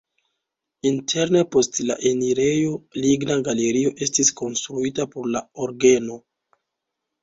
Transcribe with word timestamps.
Interne 0.91 1.43
post 1.57 1.77
la 1.91 1.97
enirejo 2.13 2.73
ligna 3.05 3.39
galerio 3.51 3.95
estis 4.09 4.35
konstruita 4.43 5.11
por 5.17 5.33
la 5.39 5.49
orgeno. 5.71 6.23